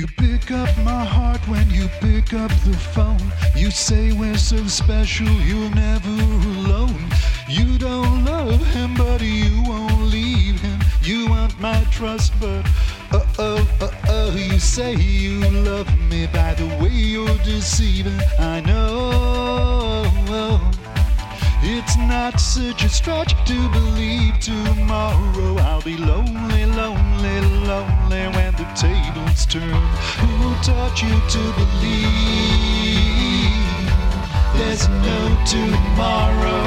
[0.00, 3.20] You pick up my heart when you pick up the phone.
[3.54, 7.04] You say we're so special, you're never alone.
[7.46, 10.80] You don't love him, but you won't leave him.
[11.02, 12.64] You want my trust, but
[13.12, 14.34] uh oh, uh oh.
[14.34, 18.18] You say you love me by the way you're deceiving.
[18.38, 19.00] I know.
[21.62, 26.89] It's not such a stretch to believe tomorrow I'll be lonely, lonely,
[28.74, 29.82] tables turn.
[30.20, 32.90] Who taught you to believe
[34.56, 36.64] there's no tomorrow?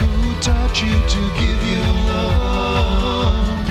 [0.00, 3.68] Who taught you to give your love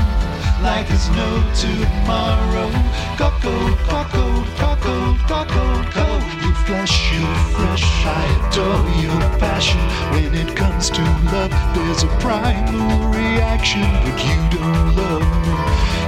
[0.62, 2.70] like there's no tomorrow?
[3.18, 6.22] Cuckold, cuckold, cuckold, cuckold, cockle.
[6.44, 7.86] You flesh, you fresh.
[8.06, 9.82] I adore your passion.
[10.12, 16.01] When it comes to love, there's a primal reaction, but you don't love me.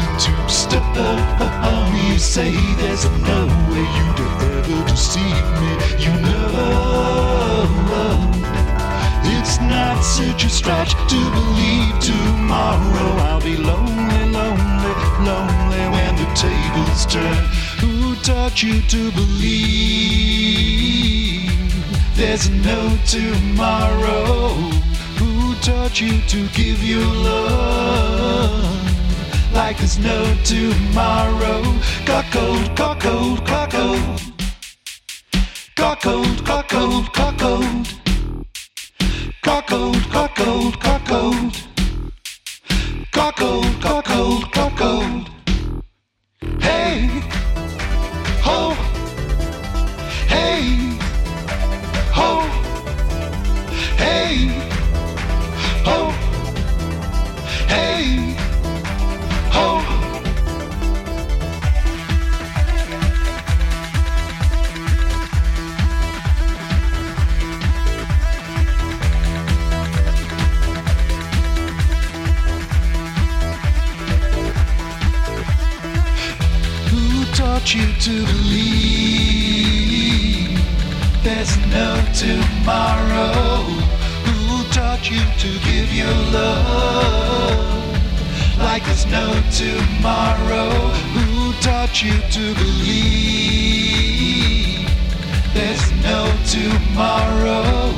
[0.00, 0.80] Hearts into stone.
[2.08, 4.20] You say there's no way you'd
[4.56, 5.70] ever deceive me.
[5.98, 6.50] You know.
[9.24, 14.94] It's not such a stretch to believe tomorrow I'll be lonely, lonely,
[15.28, 17.44] lonely when the tables turn.
[17.80, 20.40] Who taught you to believe
[22.16, 24.54] there's no tomorrow?
[25.18, 27.59] Who taught you to give your love
[29.70, 31.62] like there's no tomorrow?
[32.04, 34.20] Cuckold, cuckold, cuckold.
[35.76, 37.86] Cuckold, cuckold, cuckold.
[39.42, 41.52] Cuckold, cuckold, cuckold.
[43.12, 45.30] Cuckold, cuckold, cuckold.
[46.58, 47.08] Hey,
[48.42, 48.74] ho,
[50.26, 50.98] hey,
[52.18, 52.28] ho,
[54.02, 54.48] hey,
[55.84, 56.10] ho,
[57.68, 58.36] hey,
[77.40, 79.40] taught you to believe
[81.24, 83.64] there's no tomorrow?
[84.26, 87.96] Who taught you to give your love
[88.58, 89.26] like there's no
[89.62, 90.70] tomorrow?
[91.14, 94.10] Who taught you to believe
[95.54, 96.20] there's no
[96.56, 97.94] tomorrow?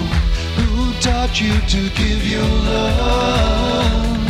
[0.59, 4.23] Who taught you to give your love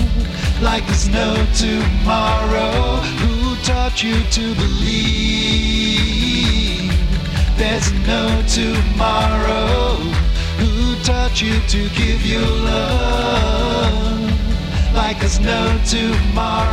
[0.63, 3.03] like there's no tomorrow?
[3.21, 5.63] Who taught you to believe
[7.57, 9.95] there's no tomorrow?
[10.59, 14.21] Who taught you to give your love
[14.95, 16.72] like there's no tomorrow?